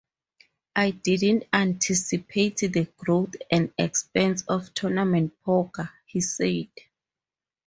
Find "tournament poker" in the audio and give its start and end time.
4.73-5.91